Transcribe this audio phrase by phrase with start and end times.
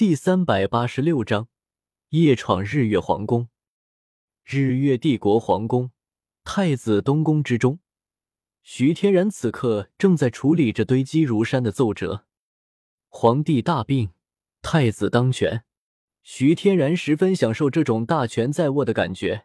[0.00, 1.48] 第三百八十六章
[2.08, 3.50] 夜闯日月皇宫。
[4.46, 5.90] 日月帝国皇宫，
[6.42, 7.80] 太子东宫之中，
[8.62, 12.24] 徐天然此刻正在处理着堆积如山的奏折。
[13.10, 14.12] 皇帝大病，
[14.62, 15.64] 太子当权，
[16.22, 19.44] 徐天然十分享受这种大权在握的感觉，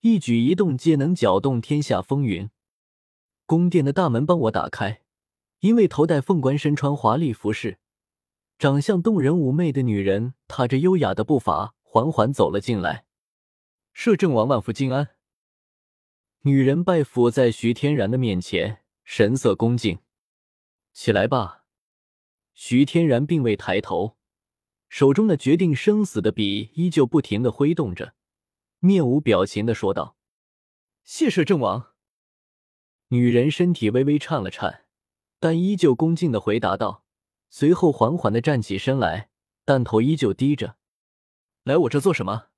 [0.00, 2.50] 一举一动皆能搅动天下风云。
[3.44, 5.02] 宫殿的大门帮我打开，
[5.60, 7.78] 因为头戴凤冠，身穿华丽服饰。
[8.58, 13.04] 长相动人妩媚的女人踏着优雅的步伐缓缓走了进来。
[13.92, 15.10] 摄政王万福金安。
[16.42, 19.98] 女人拜伏在徐天然的面前，神色恭敬。
[20.92, 21.64] 起来吧。
[22.54, 24.16] 徐天然并未抬头，
[24.88, 28.14] 手中的决定生死的笔依旧不停的挥动着，
[28.78, 30.16] 面无表情的说道
[31.04, 31.92] ：“谢摄政王。”
[33.08, 34.84] 女人身体微微颤了颤，
[35.38, 37.04] 但依旧恭敬的回答道。
[37.48, 39.30] 随后缓缓的站起身来，
[39.64, 40.76] 但头依旧低着。
[41.64, 42.48] 来我这做什么？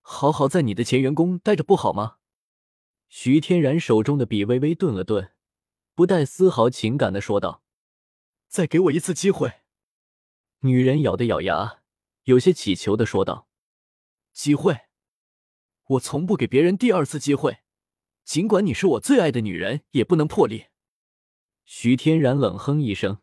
[0.00, 2.18] 好好在你的前员工待着不好吗？
[3.08, 5.32] 徐天然手中的笔微微顿了顿，
[5.94, 7.62] 不带丝毫情感的说道
[8.48, 9.60] ：“再给我一次机会。”
[10.60, 11.82] 女人咬的咬牙，
[12.24, 13.48] 有些乞求的说道
[14.32, 14.82] ：“机会？
[15.84, 17.58] 我从不给别人第二次机会，
[18.24, 20.66] 尽管你是我最爱的女人，也不能破例。”
[21.64, 23.18] 徐天然冷哼一声。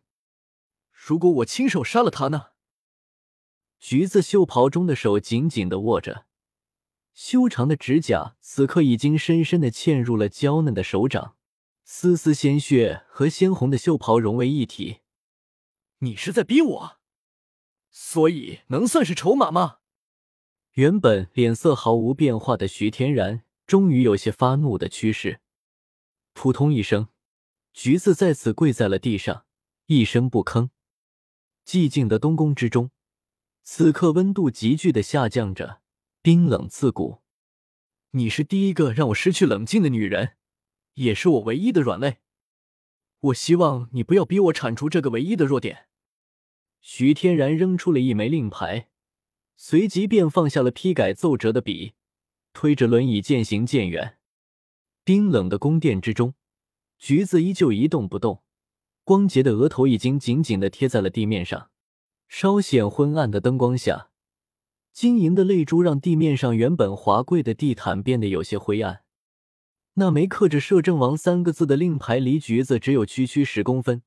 [1.05, 2.51] 如果我亲手杀了他呢？
[3.77, 6.27] 橘子袖袍中的手紧紧的握着，
[7.13, 11.35] 修长的指甲此刻已经深深的嵌入了娇嫩的手掌，
[11.83, 15.01] 丝丝鲜血和鲜红的袖袍融为一体。
[15.99, 16.97] 你是在逼我，
[17.91, 19.79] 所以能算是筹码吗？
[20.75, 25.41] 原本脸色毫无变化的徐天然，终于有些发怒的趋势。
[26.31, 27.09] 扑通一声，
[27.73, 29.45] 橘子再次跪在了地上，
[29.87, 30.69] 一声不吭。
[31.65, 32.91] 寂静的东宫之中，
[33.63, 35.81] 此刻温度急剧的下降着，
[36.21, 37.21] 冰冷刺骨。
[38.11, 40.35] 你是第一个让我失去冷静的女人，
[40.95, 42.19] 也是我唯一的软肋。
[43.19, 45.87] 我希望你不要逼我铲除这个唯一的弱点。
[46.81, 48.89] 徐天然扔出了一枚令牌，
[49.55, 51.93] 随即便放下了批改奏折的笔，
[52.51, 54.19] 推着轮椅渐行渐远。
[55.05, 56.35] 冰冷的宫殿之中，
[56.99, 58.42] 橘子依旧一动不动。
[59.03, 61.69] 光洁的额头已经紧紧的贴在了地面上，
[62.27, 64.09] 稍显昏暗的灯光下，
[64.93, 69.03] 晶莹的泪珠让地面上原本华贵的地毯变得有些灰暗。
[69.95, 74.01] 那枚刻着“摄政王”三个字的令牌离橘子只有区区十公分，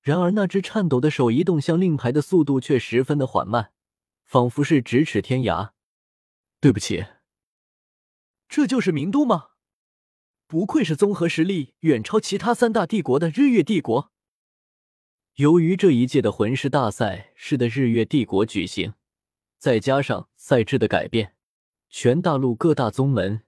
[0.00, 3.70] 然而那只颤抖的手移动向令牌的速度却十分的缓慢，
[4.24, 5.70] 仿佛是咫尺天涯。
[6.58, 7.04] 对不起，
[8.48, 9.50] 这就是名都吗？
[10.48, 14.12] 不愧是综合实力远超其他三大帝国的日月帝国。
[15.34, 18.94] 由于这一届的魂师大赛是的日月帝国举行，
[19.58, 21.34] 再加上赛制的改变，
[21.90, 23.42] 全大陆各大宗门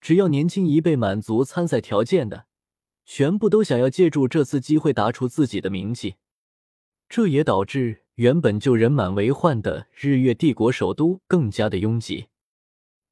[0.00, 2.46] 只要年轻一辈满足参赛条件的，
[3.04, 6.16] 全部都想要借助这次机会打出自己的名气。
[7.06, 12.28] 这也导致原本就人满为患的日月帝国首都更加的拥挤。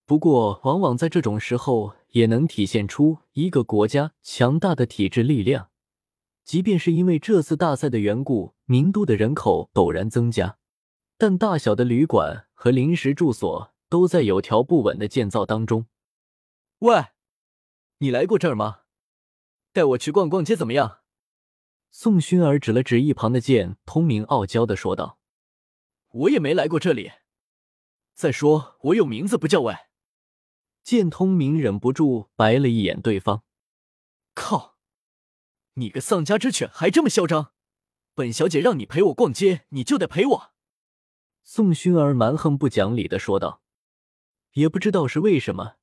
[0.04, 1.94] 不过，往往在这种时候。
[2.12, 5.70] 也能体现出一个国家强大的体制力量。
[6.44, 10.58] 即便是因为这次大赛的缘故，名都的人口陡然增加，
[11.16, 15.86] 但大小的旅馆和临时住所都在有条不紊的建造当中。
[16.80, 17.06] 喂，
[17.96, 18.80] 你来过这儿吗？
[19.72, 20.98] 带我去逛逛街怎么样？
[21.90, 25.18] 宋薰儿指了指一旁的剑通明，傲娇的说道
[26.12, 27.12] ：“我也没来过这里。
[28.12, 29.74] 再说，我有名字不叫喂。”
[30.82, 33.42] 见通明忍不住白了一眼对方，
[34.34, 34.76] 靠！
[35.74, 37.52] 你个丧家之犬，还这么嚣张！
[38.14, 40.52] 本小姐让你陪我逛街，你就得陪我。
[41.42, 43.62] 宋薰儿蛮横不讲理的说道。
[44.52, 45.76] 也不知道是为什么，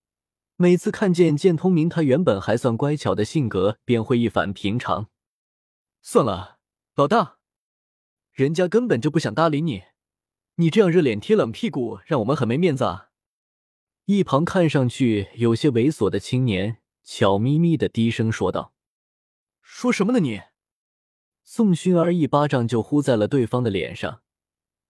[0.57, 5.09] 每次看见见通明，他原本还算乖巧的性格便会一反平常。
[6.01, 6.59] 算了，
[6.95, 7.37] 老大，
[8.31, 9.85] 人家根本就不想搭理你，
[10.55, 13.08] 你这样热脸贴冷屁股，让我们很没面子啊。
[14.11, 18.73] 一旁看上去有些猥琐的青年，悄咪咪的低声说道
[19.61, 20.41] ：“说什么呢你？”
[21.45, 24.23] 宋薰儿一巴掌就呼在了对方的脸上，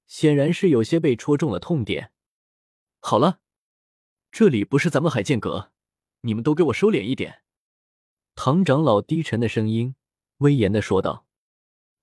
[0.08, 2.14] 显然是有些被戳中了痛点。
[3.02, 3.42] 好了，
[4.32, 5.74] 这里不是咱们海剑阁，
[6.22, 7.42] 你们都给我收敛一点。”
[8.36, 9.96] 唐长老低沉的声音
[10.38, 11.26] 威严的说道，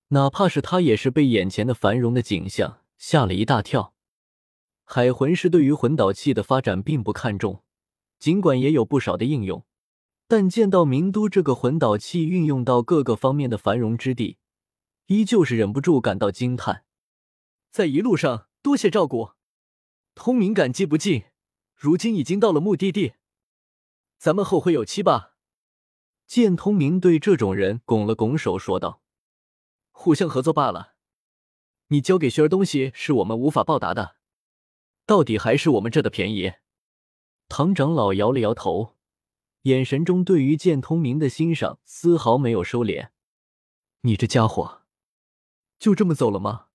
[0.08, 3.95] 哪怕是他，也是被眼前的繁荣的景象吓了一大跳。
[4.88, 7.64] 海魂师对于魂导器的发展并不看重，
[8.20, 9.66] 尽管也有不少的应用，
[10.28, 14.38] 但见到名都这个魂导器运用到各个方面的繁荣之地，
[15.06, 16.84] 依旧是忍不住感到惊叹。
[17.72, 19.32] 在一路上多谢照顾。
[20.14, 21.24] 通明感激不尽，
[21.74, 23.14] 如今已经到了目的地，
[24.16, 25.34] 咱们后会有期吧。
[26.26, 29.02] 见通明对这种人拱了拱手，说道
[29.90, 30.94] ：“互相合作罢了。
[31.88, 34.15] 你交给雪儿东西是我们无法报答的，
[35.06, 36.52] 到底还是我们这的便宜。”
[37.48, 38.96] 唐长老摇了摇头，
[39.62, 43.10] 眼神中对于剑通明的欣赏丝毫没有收敛。
[44.02, 44.82] 你这家伙，
[45.78, 46.66] 就这么走了吗？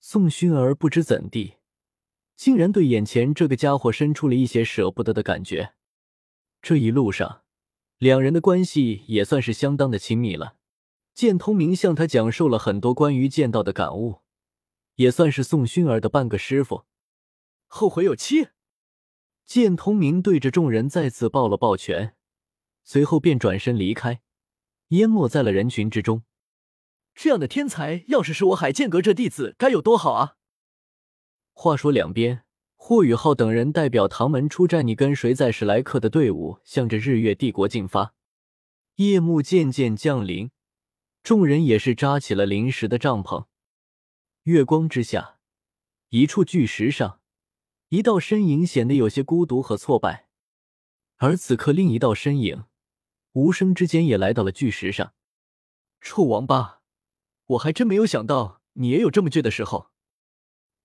[0.00, 1.54] 宋薰儿不知怎地，
[2.36, 5.74] 竟然对眼前这个家伙生出了一些舍不得的感觉。
[6.60, 7.42] 这一路上，
[7.98, 10.56] 两人的关系也算是相当的亲密了。
[11.14, 14.20] 剑通明向他讲授了很多关于剑道的感悟，
[14.94, 16.84] 也算是宋薰儿的半个师傅。
[17.74, 18.48] 后会有期。
[19.46, 22.14] 剑通明对着众人再次抱了抱拳，
[22.84, 24.20] 随后便转身离开，
[24.88, 26.22] 淹没在了人群之中。
[27.14, 30.36] 这样的天才，要是是我海剑阁这弟子，该有多好啊！
[31.52, 32.44] 话说两边，
[32.76, 38.14] 霍雨浩等人代表唐门出战，你跟谁在史莱克的队伍向着日月帝国进发。
[38.96, 40.50] 夜幕渐渐降临，
[41.22, 43.46] 众人也是扎起了临时的帐篷。
[44.42, 45.38] 月光之下，
[46.10, 47.21] 一处巨石上。
[47.92, 50.26] 一道身影显得有些孤独和挫败，
[51.18, 52.64] 而此刻另一道身影
[53.32, 55.12] 无声之间也来到了巨石上。
[56.00, 56.80] 臭王八，
[57.44, 59.90] 我还真没有想到你也有这么倔的时候。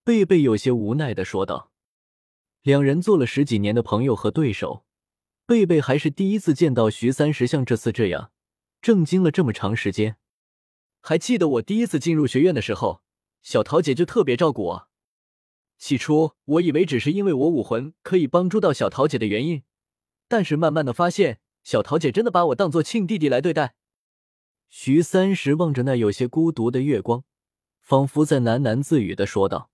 [0.04, 1.72] 贝贝有些无奈的说道。
[2.62, 4.84] 两人做了十几年的朋友和对手，
[5.46, 8.34] 贝贝还是第一次见到徐三石像这次这样
[8.82, 10.18] 震惊了这么长时间。
[11.00, 13.02] 还记得我第一次进入学院的时候，
[13.42, 14.87] 小桃姐就特别照顾我。
[15.78, 19.64] 起初我以为只是因为我武魂可以帮助到小桃姐的原因，
[20.28, 23.76] 但是慢慢的发现，小桃姐真的把我当做亲弟弟来对待。
[24.70, 27.24] 徐三石望着那有些孤独的月光，
[27.80, 29.70] 仿佛在喃喃自语的说道：“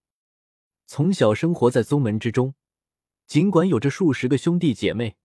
[0.86, 2.54] 从小生活在宗门之中，
[3.26, 5.16] 尽管有着数十个兄弟姐妹，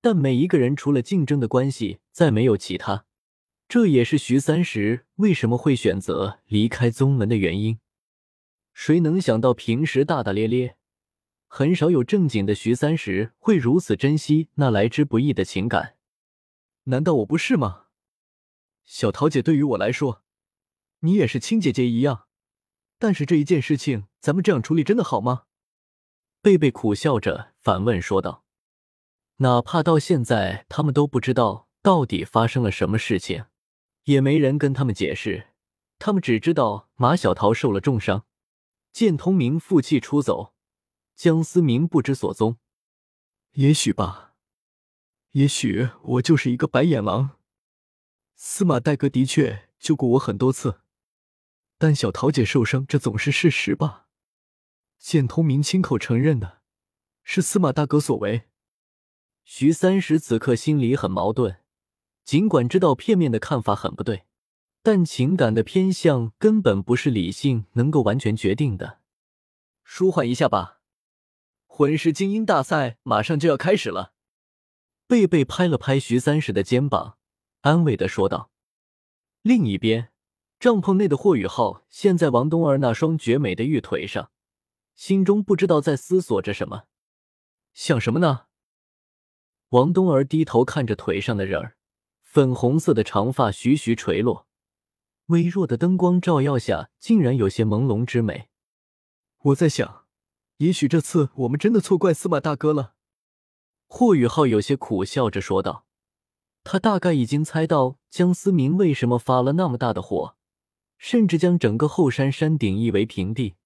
[0.00, 3.04] 但每一个人除了竞争的关系，再没有其他。
[3.68, 7.78] 这也是徐三石为什么会选择离开宗门的原因。”
[8.76, 10.76] 谁能想到，平时大大咧咧、
[11.46, 15.96] 很少有正经的徐三石，会如此珍惜那来之不易的情感？
[16.84, 17.86] 难道我不是吗？
[18.84, 20.22] 小桃姐对于我来说，
[21.00, 22.26] 你也是亲姐姐一样。
[22.98, 25.44] 但是这一件事情，咱们这样处理真的好吗？
[26.42, 28.44] 贝贝苦笑着反问说道
[29.40, 33.46] ：“哪怕到现在，他们都不知道到底发生了什么事情，
[34.04, 35.46] 也没人跟他们解释，
[35.98, 38.26] 他们只知道马小桃受了重伤。”
[38.96, 40.54] 剑通明负气出走，
[41.14, 42.56] 江思明不知所踪。
[43.52, 44.34] 也许吧，
[45.32, 47.36] 也许我就是一个白眼狼。
[48.36, 50.80] 司马大哥的确救过我很多次，
[51.76, 54.08] 但小桃姐受伤，这总是事实吧？
[54.98, 56.62] 见通明亲口承认的，
[57.22, 58.48] 是司马大哥所为。
[59.44, 61.60] 徐三石此刻心里很矛盾，
[62.24, 64.24] 尽管知道片面的看法很不对。
[64.86, 69.00] 但情感的偏向根本不是理性能够完全决定的。
[69.82, 70.80] 舒缓一下吧，
[71.66, 74.12] 魂师精英大赛马上就要开始了。
[75.08, 77.18] 贝贝拍了拍徐三石的肩膀，
[77.62, 78.52] 安慰的说道。
[79.42, 80.12] 另一边，
[80.60, 84.30] 帐篷内的霍雨浩陷在王冬儿那双绝美的玉腿上，
[84.94, 86.84] 心中不知道在思索着什么。
[87.74, 88.42] 想什么呢？
[89.70, 91.76] 王冬儿低头看着腿上的人儿，
[92.22, 94.45] 粉红色的长发徐徐垂落。
[95.26, 98.48] 微弱的灯光照耀下，竟然有些朦胧之美。
[99.38, 100.04] 我在想，
[100.58, 102.94] 也许这次我们真的错怪司马大哥了。
[103.88, 105.84] 霍雨浩有些苦笑着说道
[106.62, 110.36] ：“他大概已经猜到江思明为什么发了那么大的火，
[110.96, 113.56] 甚至将整个后山山顶夷为平地。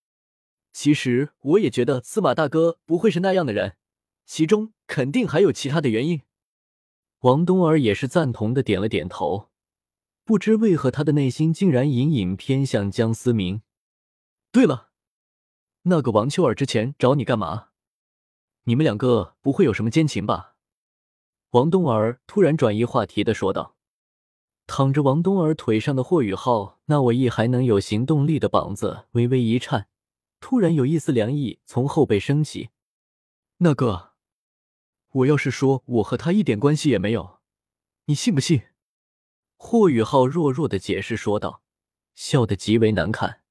[0.72, 3.76] 其实我也觉得司马大哥不会是那样的人，
[4.24, 6.22] 其中肯定还有其他的原因。”
[7.20, 9.49] 王冬儿也是赞同的点了点头。
[10.30, 13.62] 不知为何，他的内心竟然隐隐偏向江思明。
[14.52, 14.90] 对了，
[15.82, 17.70] 那个王秋儿之前找你干嘛？
[18.62, 20.54] 你们两个不会有什么奸情吧？
[21.50, 23.74] 王冬儿突然转移话题的说道。
[24.68, 29.88] 躺着王冬儿腿上的霍雨浩那我亦还能有行动力的膀子微微一颤，
[30.38, 32.70] 突然有一丝凉意从后背升起。
[33.56, 34.12] 那个，
[35.10, 37.40] 我要是说我和他一点关系也没有，
[38.04, 38.62] 你信不信？
[39.62, 41.62] 霍雨浩弱弱的解释说道，
[42.14, 43.42] 笑得极为难看。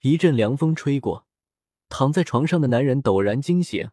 [0.00, 1.28] 一阵凉风吹过，
[1.88, 3.90] 躺在床上的男人陡然惊醒，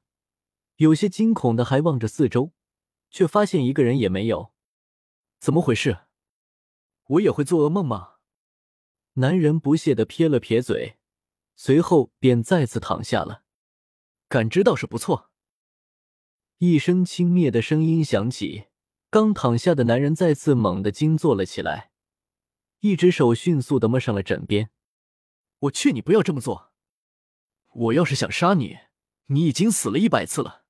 [0.77, 2.53] 有些惊恐的还望着四周，
[3.11, 4.51] 却发现一个人也没有。
[5.37, 5.99] 怎么回事？
[7.05, 8.15] 我也会做噩梦吗？
[9.13, 10.97] 男人不屑的撇了撇嘴，
[11.55, 13.43] 随后便再次躺下了。
[14.27, 15.29] 感知倒是不错。
[16.57, 18.65] 一声轻蔑的声音响起，
[19.09, 21.91] 刚躺下的男人再次猛地惊坐了起来，
[22.81, 24.69] 一只手迅速的摸上了枕边。
[25.59, 26.71] 我劝你不要这么做。
[27.73, 28.77] 我要是想杀你，
[29.27, 30.65] 你已经死了一百次了。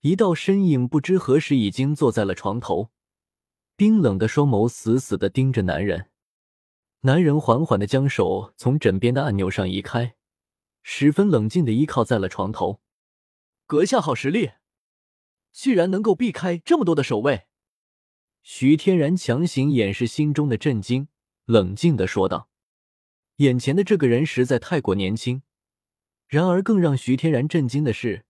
[0.00, 2.90] 一道身影不知何时已经坐在了床头，
[3.76, 6.10] 冰冷的双眸死死的盯着男人。
[7.00, 10.16] 男人缓缓的将手从枕边的按钮上移开，
[10.82, 12.80] 十分冷静的依靠在了床头。
[13.66, 14.52] 阁下好实力，
[15.52, 17.46] 居然能够避开这么多的守卫。
[18.42, 21.08] 徐天然强行掩饰心中的震惊，
[21.44, 22.48] 冷静的说道
[23.36, 25.42] ：“眼前的这个人实在太过年轻。
[26.26, 28.24] 然而，更让徐天然震惊的是。”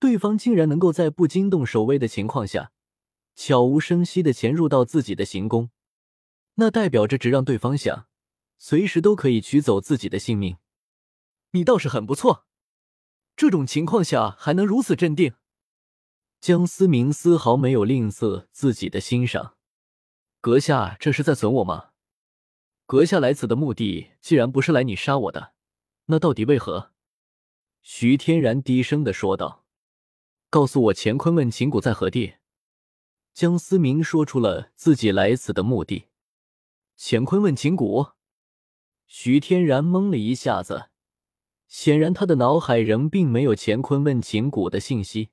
[0.00, 2.72] 对方竟然能够在不惊动守卫的情况下，
[3.34, 5.70] 悄无声息的潜入到自己的行宫，
[6.56, 8.06] 那代表着只让对方想，
[8.58, 10.58] 随时都可以取走自己的性命。
[11.52, 12.44] 你倒是很不错，
[13.34, 15.34] 这种情况下还能如此镇定。
[16.44, 19.56] 江思明丝毫没有吝啬自己的欣赏。
[20.42, 21.92] 阁下这是在损我吗？
[22.84, 25.54] 阁下来此的目的既然不是来你杀我的，
[26.04, 26.92] 那到底为何？
[27.80, 29.64] 徐天然低声的说道。
[30.50, 32.34] 告诉我，乾坤问琴谷在何地？
[33.32, 36.08] 江思明说出了自己来此的目的。
[36.98, 38.08] 乾坤问琴谷，
[39.06, 40.90] 徐天然懵了一下子，
[41.66, 45.30] 显然他的脑海仍并没有乾坤问琴谷的信息。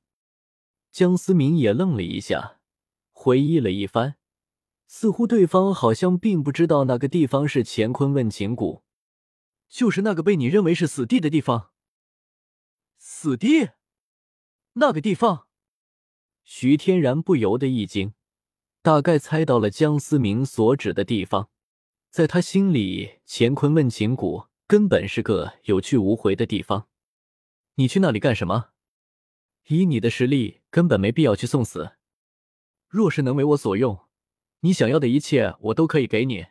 [0.91, 2.59] 江思明也愣了一下，
[3.11, 4.15] 回忆了一番，
[4.87, 8.83] 似乎对方好像并不知道那个地方是乾坤问情谷，
[9.69, 11.71] 就是那个被你认为是死地的地方。
[12.97, 13.69] 死地。
[14.73, 15.47] 那个地方，
[16.43, 18.13] 徐天然不由得一惊，
[18.81, 21.49] 大概猜到了江思明所指的地方。
[22.09, 26.87] 在他心里，乾坤问情谷根本是个有去无回的地方。
[27.75, 28.69] 你去那里干什么？
[29.67, 31.91] 以你的实力，根本没必要去送死。
[32.87, 33.99] 若是能为我所用，
[34.61, 36.47] 你想要的一切，我都可以给你。”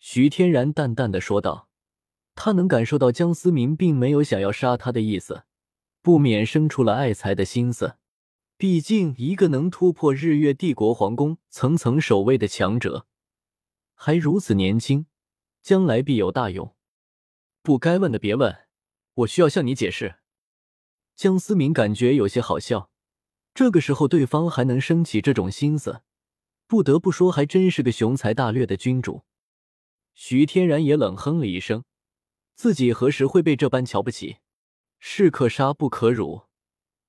[0.00, 1.68] 徐天然淡淡的说道。
[2.38, 5.44] 他能感受到江思明并没有想要杀他的意思。
[6.02, 7.96] 不免生出了爱财的心思，
[8.58, 13.06] 毕竟一个能突破日月帝国皇宫层层守卫的强者，
[13.94, 15.06] 还如此年轻，
[15.62, 16.76] 将来必有大用。
[17.62, 18.54] 不该问的别问，
[19.14, 20.16] 我需要向你解释。
[21.14, 22.90] 江思明感觉有些好笑，
[23.56, 26.02] 这个时候对方还能生起这种心思，
[26.66, 29.22] 不得不说还真是个雄才大略的君主。
[30.12, 31.82] 徐天然也冷哼了一声，
[32.54, 34.40] 自己何时会被这般瞧不起？
[34.98, 36.42] 士可杀不可辱，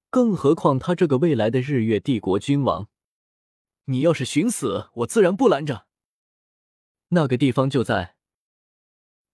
[0.10, 2.88] 更何况他这个未来的日月帝国君王。
[3.86, 5.88] 你要是寻死，我自然不拦着。
[7.10, 8.16] 那个地方就在。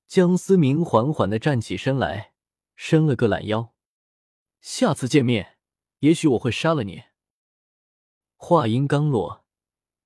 [0.07, 2.33] 江思明缓缓的站起身来，
[2.75, 3.75] 伸了个懒腰。
[4.61, 5.52] 下次见面，
[6.03, 7.03] 也许我会杀了你。
[8.35, 9.45] 话音刚落，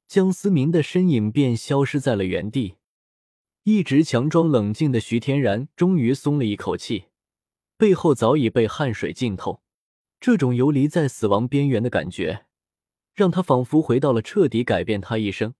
[0.08, 2.76] 江思明的身影便消失在了原地。
[3.64, 7.06] 一直强装冷静的徐天然终于松了一口气。
[7.78, 9.64] 背后早已被汗水浸透，
[10.20, 12.46] 这种游离在死亡边缘的感觉，
[13.16, 15.56] 让他仿佛回到了彻底改变他一生，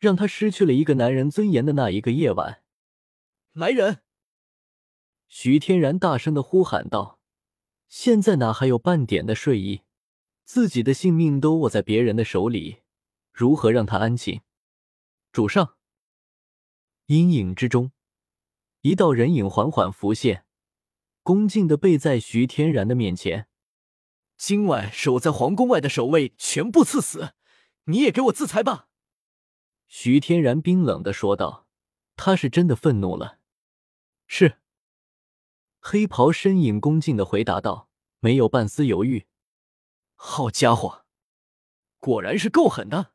[0.00, 2.64] 让他失去了一个男人尊严的那一个夜晚。
[3.52, 4.00] 来人！
[5.28, 7.18] 徐天然大声的呼喊道
[7.90, 9.82] ：“现在哪还有半点的睡意？
[10.44, 12.82] 自己的性命都握在别人的手里，
[13.32, 14.42] 如何让他安寝？”
[15.32, 15.74] 主上，
[17.06, 17.90] 阴影之中，
[18.82, 20.46] 一道人影缓缓浮现。
[21.24, 23.48] 恭敬的背在徐天然的面前。
[24.36, 27.34] 今晚守在皇宫外的守卫全部赐死，
[27.84, 28.88] 你也给我自裁吧。”
[29.88, 31.66] 徐天然冰冷的说道。
[32.14, 33.40] 他是真的愤怒了。
[34.28, 34.58] 是。
[35.80, 37.88] 黑袍身影恭敬的回答道，
[38.20, 39.26] 没有半丝犹豫。
[40.14, 41.06] 好家伙，
[41.98, 43.12] 果然是够狠的。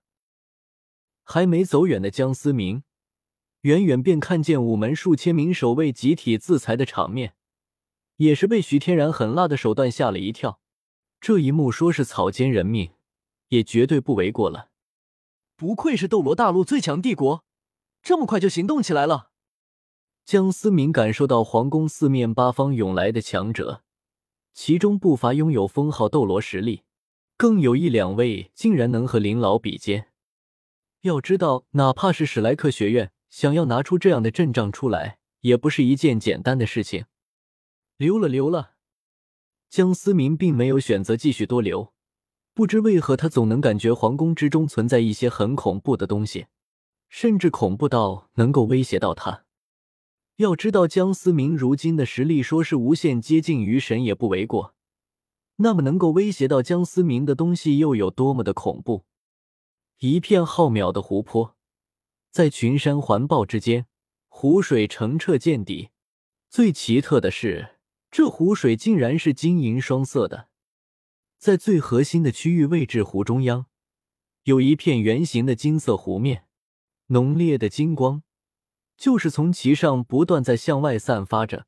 [1.24, 2.84] 还没走远的江思明，
[3.62, 7.36] 远远便看见午门数千名守卫集体自裁的场面。
[8.18, 10.60] 也是被徐天然狠辣的手段吓了一跳，
[11.20, 12.94] 这一幕说是草菅人命，
[13.50, 14.72] 也绝对不为过了。
[15.56, 17.44] 不愧是斗罗大陆最强帝国，
[18.02, 19.32] 这么快就行动起来了。
[20.26, 23.84] 江思明感受到皇宫四面八方涌来的强者，
[24.56, 26.82] 其中不乏拥有封号斗罗实力，
[27.38, 30.08] 更有一两位竟然能和林老比肩。
[31.02, 37.06] 要知道，哪怕是史莱克学院想要拿出这样的阵仗出来，也不是一件简单的事情。
[37.98, 38.72] 留了，留了。
[39.70, 41.94] 江思明并没有选择继续多留，
[42.56, 46.48] 不知为何，他总能感觉皇宫之中存在一些很恐怖的东西，
[47.10, 49.45] 甚至恐怖到能够威胁到他。
[50.38, 54.76] 要知道江思明如今的实力，说是无限接近于神也不为过。
[55.58, 59.06] 那么能够威胁到江思明的东西又有多么的恐怖？
[60.00, 61.56] 一片浩渺的湖泊，
[62.30, 63.86] 在群山环抱之间，
[64.28, 65.92] 湖水澄澈见底。
[66.50, 67.78] 最奇特的是，
[68.12, 70.50] 这湖水竟然是金银双色的。
[71.38, 73.68] 在最核心的区域位置，湖中央
[74.44, 76.46] 有一片圆形的金色湖面，
[77.08, 78.24] 浓烈的金光
[78.98, 81.68] 就是从其上不断在向外散发着，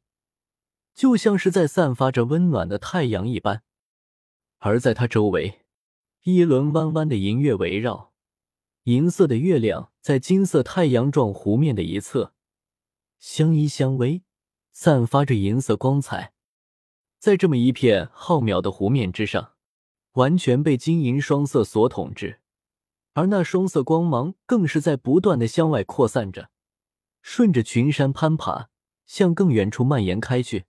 [0.93, 3.63] 就像是在散发着温暖的太阳一般。
[4.59, 5.61] 而在它周围，
[6.23, 8.13] 一轮弯弯的银月围绕，
[8.83, 12.33] 银色的月亮在金色太阳状湖面的一侧
[13.19, 14.23] 相依相偎，
[14.71, 16.33] 散发着银色光彩。
[17.19, 19.53] 在这么一片浩渺的湖面之上，
[20.13, 22.39] 完全被金银双色所统治，
[23.13, 26.49] 而那双色光芒更是在不断的向外扩散着，
[27.29, 28.69] 顺着群山攀爬，
[29.05, 30.63] 向更远处蔓延开去。